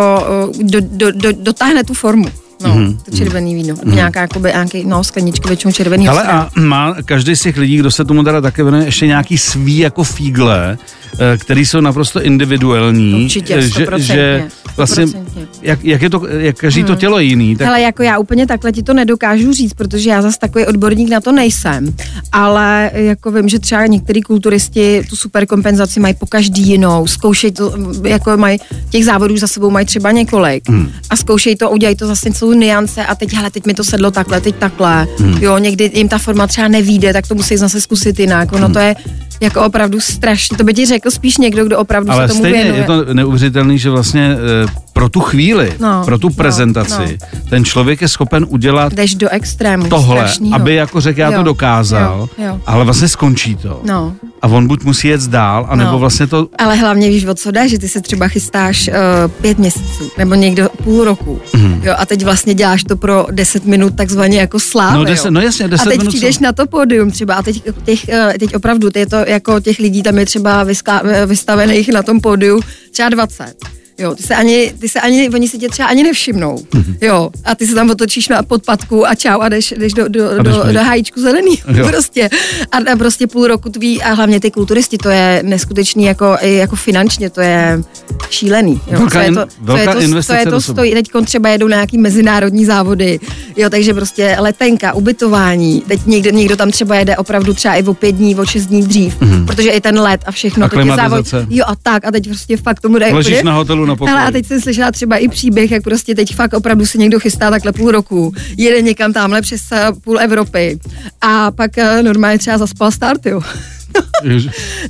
[0.50, 2.26] uh, do, do, do, dotáhne tu formu.
[2.63, 2.84] No, Mhm.
[2.86, 2.98] mm-hmm.
[3.12, 3.76] to červený víno.
[3.76, 3.93] Mm-hmm.
[3.96, 6.08] Nějaká jakoby, nějaký, no, sklenička většinou červený.
[6.08, 9.38] Ale a má každý z těch lidí, kdo se tomu teda také věnuje, ještě nějaký
[9.38, 10.78] svý jako fígle,
[11.20, 13.24] eh, který jsou naprosto individuální.
[13.24, 15.48] Určitě, eh, že, že vlastně, stoprocentně.
[15.62, 18.72] jak, jak, je to, jak každý to tělo jiný, tak Ale jako já úplně takhle
[18.72, 21.93] ti to nedokážu říct, protože já zase takový odborník na to nejsem.
[22.32, 27.74] Ale jako vím, že třeba některý kulturisti tu superkompenzaci mají po každý jinou, zkoušejí to,
[28.04, 30.91] jako mají, těch závodů za sebou mají třeba několik Hmm.
[31.10, 34.12] a zkoušejí to, udělají to zase jsou niance a teď, hele, teď mi to sedlo
[34.12, 35.08] takhle, teď takhle.
[35.20, 35.38] Hmm.
[35.42, 38.54] Jo, někdy jim ta forma třeba nevíde, tak to musí zase zkusit jinak.
[38.54, 38.96] Ono to je
[39.41, 42.63] jako opravdu strašně, to by ti řekl spíš někdo, kdo opravdu ale se tomu stejně
[42.63, 42.82] věnuje.
[42.82, 47.17] je to neuvěřitelný, že vlastně eh, pro tu chvíli, No, pro tu no, prezentaci,
[47.50, 49.89] ten člověk je schopen udělat Jdeš do extrému.
[49.89, 50.56] tohle, strašnýho.
[50.56, 52.62] aby jako řekl, já to Jo, dokázal, jo, jo.
[52.65, 53.82] ale vlastně skončí to.
[53.84, 54.13] No.
[54.41, 56.00] A on buď musí jet dál, anebo No.
[56.00, 58.93] vlastně to Ale hlavně víš, o co jde, že ty se třeba chystáš uh,
[59.41, 61.82] pět měsíců, nebo někdo půl roku, mm.
[61.84, 64.97] jo, a teď vlastně děláš to pro deset minut takzvaně jako slávy.
[64.97, 66.45] No, deset- no jasně, deset A teď minut přijdeš slávy.
[66.45, 70.04] na to pódium třeba a teď, těch, uh, teď opravdu, je to jako těch lidí
[70.04, 72.62] tam je třeba vyská, eh, vystavených na tom pódiu
[72.92, 73.77] třeba 20.
[74.00, 76.96] Jo, ty se ani, ty se ani, oni si tě třeba ani nevšimnou, Mhm.
[77.02, 80.30] jo, a ty se tam otočíš na podpadku a čau a jdeš, jdeš do, do,
[80.40, 81.88] A jdeš do, do hájíčku zelený, Jo.
[81.92, 82.30] prostě.
[82.72, 86.54] A, a prostě půl roku tví a hlavně ty kulturisti, to je neskutečný jako, i
[86.56, 87.82] jako finančně, to je
[88.30, 88.82] šílený.
[88.92, 89.00] Jo.
[89.00, 91.50] Velká co je to, co velká je to, co investice je to stojí, teď třeba
[91.50, 93.20] jedou nějaký mezinárodní závody,
[93.58, 97.94] jo, takže prostě letenka, ubytování, teď někdo, někdo tam třeba jede opravdu třeba i o
[97.94, 99.16] pět dní, o šest dní dřív,
[99.48, 101.46] protože i ten let a všechno, A je závod, klimatizace.
[101.50, 104.10] jo a tak a teď prostě fakt tomu dají ležíš na hotelu na pokoji.
[104.10, 107.19] Hele, a teď jsem slyšela třeba i příběh, jak prostě teď fakt opravdu si někdo
[107.19, 110.80] chystá takhle půl roku, jede někam tamhle přes eh, půl Evropy
[111.21, 113.41] a pak eh, normálně třeba zaspal start, jo.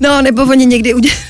[0.01, 1.21] No, nebo oni někdy udělali,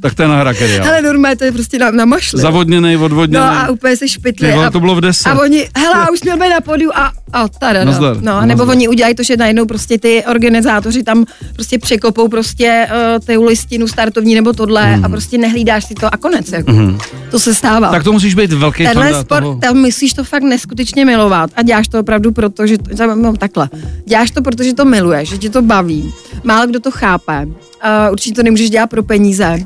[0.00, 2.40] Tak to je na hrakery, hele, normálně to je prostě na, na mašli.
[2.40, 3.48] Zavodněnej, odvodněnej.
[3.48, 4.48] No a úplně se špitli.
[4.48, 5.28] Ty a, to bylo v 10.
[5.28, 8.46] A oni, hele, už měl být na podiu a, a tada, no, no, nazdar.
[8.46, 13.44] nebo oni udělají to, že najednou prostě ty organizátoři tam prostě překopou prostě uh, tu
[13.44, 16.72] listinu startovní nebo tohle a prostě nehlídáš si to a konec, jako.
[17.30, 17.90] To se stává.
[17.90, 19.58] Tak to musíš být velký Tenhle sport, toho.
[19.60, 22.76] tam myslíš to fakt neskutečně milovat a děláš to opravdu proto, že,
[23.14, 23.68] no, takhle,
[24.06, 26.12] děláš to, protože to miluješ, že tě to baví.
[26.44, 27.46] Málo kdo to chápe.
[27.86, 29.58] Uh, určitě to nemůžeš dělat pro peníze,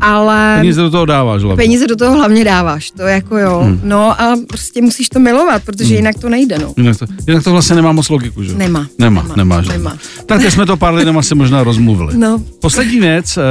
[0.00, 0.56] ale...
[0.58, 1.64] Peníze do toho dáváš, hlavně.
[1.64, 3.60] Peníze do toho hlavně dáváš, to jako jo.
[3.64, 3.80] Hmm.
[3.84, 5.96] No a prostě musíš to milovat, protože hmm.
[5.96, 6.74] jinak to nejde, no.
[6.76, 8.54] Jinak to, jinak to vlastně nemá moc logiku, že?
[8.54, 8.86] Nemá.
[8.98, 9.72] Nemá, nemá, nemá, že?
[9.72, 9.96] nemá.
[10.26, 12.18] Tak jsme to pár lidem asi možná rozmluvili.
[12.18, 12.42] No.
[12.60, 13.42] Poslední věc, eh,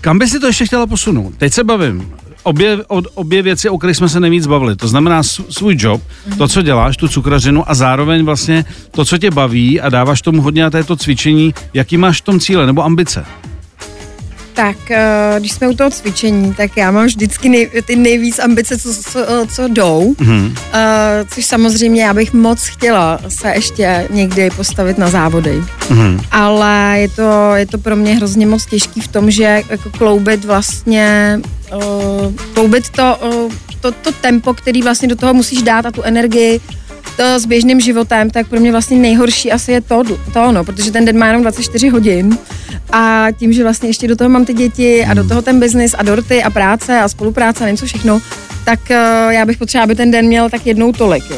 [0.00, 1.34] kam by si to ještě chtěla posunout?
[1.38, 2.12] Teď se bavím.
[2.46, 2.78] Obě,
[3.14, 4.76] obě věci, o kterých jsme se nejvíc bavili.
[4.76, 6.02] To znamená svůj job,
[6.38, 10.42] to, co děláš, tu cukrařinu a zároveň vlastně to, co tě baví a dáváš tomu
[10.42, 11.54] hodně na této cvičení.
[11.74, 13.24] Jaký máš v tom cíle nebo ambice?
[14.56, 18.78] Tak, eh, když jsme u toho cvičení, tak já mám vždycky nej, ty nejvíc ambice,
[18.78, 20.14] co, co, eh, co jdou.
[20.18, 20.54] Mhm.
[20.72, 25.62] Eh, což samozřejmě já bych moc chtěla se ještě někdy postavit na závody.
[25.90, 26.20] Mhm.
[26.30, 30.44] Ale je to, je to pro mě hrozně moc těžký v tom, že jako kloubit
[30.44, 31.40] vlastně,
[31.74, 36.02] uh, kloubit to, uh, to, to tempo, který vlastně do toho musíš dát a tu
[36.02, 36.60] energii,
[37.16, 40.02] to s běžným životem, tak pro mě vlastně nejhorší asi je to,
[40.32, 42.38] to no, protože ten den má jenom 24 hodin
[42.92, 45.94] a tím, že vlastně ještě do toho mám ty děti a do toho ten biznis
[45.98, 48.20] a dorty a práce a spolupráce a nevím co všechno,
[48.64, 51.36] tak uh, já bych potřeba, aby ten den měl tak jednou tolik, jo.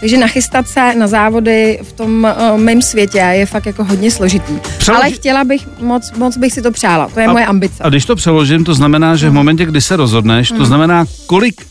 [0.00, 4.52] Takže nachystat se na závody v tom uh, mém světě je fakt jako hodně složitý.
[4.78, 7.08] Přeloži- Ale chtěla bych, moc, moc bych si to přála.
[7.14, 7.74] To je A- moje ambice.
[7.80, 11.66] A když to přeložím, to znamená, že v momentě, kdy se rozhodneš, to znamená, kolik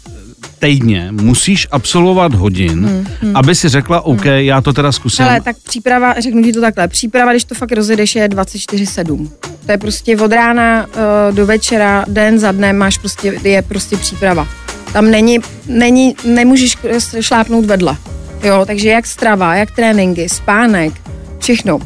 [0.64, 5.26] týdně musíš absolvovat hodin, aby si řekla, OK, já to teda zkusím.
[5.26, 9.30] Ale tak příprava, řeknu ti to takhle, příprava, když to fakt rozjedeš, je 24-7.
[9.66, 13.98] To je prostě od rána uh, do večera, den za dnem máš prostě, je prostě
[13.98, 14.48] příprava.
[14.94, 16.78] Tam není, není, nemůžeš
[17.20, 17.98] šlápnout vedle.
[18.44, 20.94] Jo, takže jak strava, jak tréninky, spánek,
[21.40, 21.80] všechno.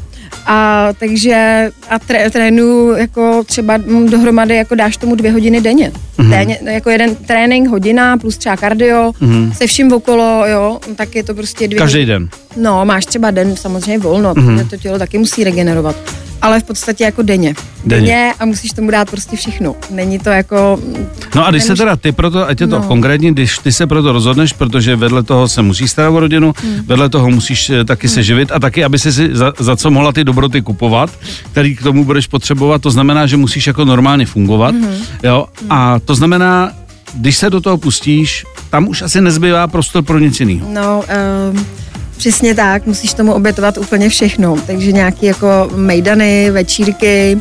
[0.50, 3.78] A takže a tré, trénuju jako třeba
[4.10, 5.92] dohromady jako dáš tomu dvě hodiny denně.
[6.18, 6.30] Mm-hmm.
[6.30, 6.60] denně.
[6.66, 9.52] Jako jeden trénink, hodina plus třeba kardio, mm-hmm.
[9.52, 12.30] se vším okolo, jo, tak je to prostě dvě Každý den.
[12.56, 14.58] No, máš třeba den samozřejmě volno, Mhm.
[14.58, 14.70] mm-hmm.
[14.70, 15.96] to tělo taky musí regenerovat.
[16.42, 17.56] Ale v podstatě jako denně.
[17.86, 18.02] Denně.
[18.08, 18.34] denně.
[18.40, 19.76] a musíš tomu dát prostě všechno.
[19.90, 20.80] Není to jako...
[21.36, 22.84] No a když se Nemůže- teda ty proto, ať je to No.
[22.88, 26.82] konkrétně, když ty se proto rozhodneš, protože vedle toho se musíš starat o rodinu, Hmm.
[26.86, 30.12] vedle toho musíš eh, taky se živit a taky, aby si za, za co mohla
[30.12, 31.10] ty dobroty kupovat,
[31.52, 34.96] který k tomu budeš potřebovat, to znamená, že musíš jako normálně fungovat, Hmm.
[35.24, 36.72] jo, a to znamená,
[37.14, 40.68] když se do toho pustíš, tam už asi nezbývá prostor pro nic jiného.
[40.74, 41.04] No,
[41.54, 41.66] um,
[42.18, 44.58] přesně tak, musíš tomu obětovat úplně všechno.
[44.68, 47.38] Takže nějaký jako mejdany, večírky,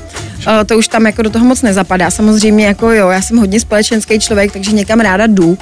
[0.46, 2.10] uh, to už tam jako do toho moc nezapadá.
[2.10, 5.58] Samozřejmě jako jo, já jsem hodně společenský člověk, takže někam ráda jdu,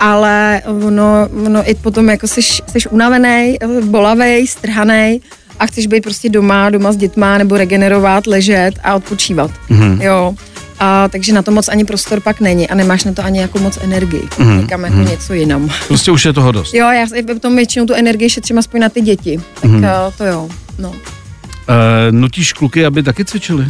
[0.00, 5.20] ale ono, ono i potom jako seš, seš unavený, bolavej, strhanej
[5.58, 9.50] a chceš být prostě doma, doma s dětma nebo regenerovat, ležet a odpočívat.
[9.70, 10.02] Mm-hmm.
[10.02, 10.34] Jo.
[10.78, 13.58] A, takže na to moc ani prostor pak není a nemáš na to ani jako
[13.58, 14.20] moc energii.
[14.22, 14.60] Mm-hmm.
[14.60, 15.10] Někam jako mm-hmm.
[15.10, 15.70] něco jinam.
[15.88, 16.74] Prostě už je toho dost.
[16.74, 19.40] Jo, já si potom většinou tu energii šetřím aspoň na ty děti.
[19.54, 19.80] Tak Mhm.
[19.84, 20.12] mm-hmm.
[20.18, 20.92] to jo, no.
[21.68, 23.66] E, nutíš kluky, aby taky cvičili?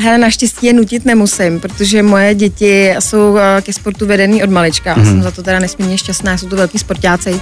[0.00, 4.94] Hele, naštěstí je nutit nemusím, protože moje děti jsou eh, ke sportu vedený od malička.
[4.94, 5.02] Mhm.
[5.02, 5.10] Mm-hmm.
[5.10, 7.40] Jsem za to teda nesmírně šťastná, jsou to velký sportáci.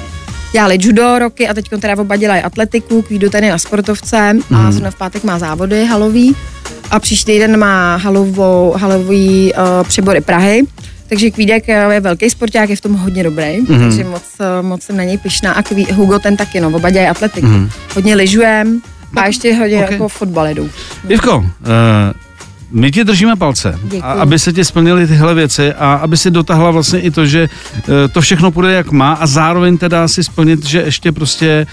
[0.52, 4.42] Dělali judo roky a teď teda oba dělají atletiku, kvídu je na sportovce Mhm.
[4.42, 4.66] mm-hmm.
[4.68, 6.36] a zrovna v pátek má závody halový
[6.90, 10.62] a příští týden má halovou, halový uh, přebory Prahy.
[11.08, 13.66] Takže Kvídek eh, je velký sporták, je v tom hodně dobrý, Mhm.
[13.66, 13.80] mm-hmm.
[13.80, 15.52] takže moc, eh, moc jsem na něj pišná.
[15.52, 17.46] A Kví, Hugo ten taky, no, oba dělají atletiku.
[17.46, 17.70] Mm-hmm.
[17.94, 18.80] Hodně lyžujem
[19.16, 19.82] a ještě hodně ok.
[19.82, 19.94] okay.
[19.94, 20.70] jako fotbal jedu.
[21.08, 21.44] Ivko, uh,
[22.70, 26.70] my ti držíme palce, a, aby se ti splnily tyhle věci a aby si dotáhla
[26.70, 30.66] vlastně i to, že uh, to všechno půjde jak má a zároveň teda si splnit,
[30.66, 31.66] že ještě prostě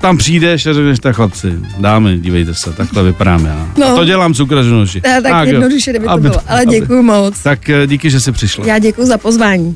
[0.00, 3.68] tam přijdeš a řekneš, tak chlapci, dámy, dívejte se, takhle vypadám já.
[3.76, 3.86] No.
[3.86, 5.00] A to dělám cukražnoši.
[5.00, 6.42] Tak, tak jednoduše, kdyby to Aby- bylo.
[6.48, 7.38] Ale aby- děkuji moc.
[7.42, 8.66] Tak eh, díky, že jsi přišla.
[8.66, 9.74] Já děkuji za pozvání.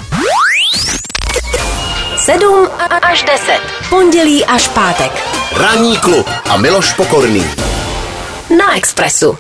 [2.17, 2.69] 7
[3.03, 3.61] až 10.
[3.91, 5.13] Pondělí až pátek.
[5.57, 7.45] Ranní klub a Miloš Pokorný.
[8.59, 9.39] Na Expressu.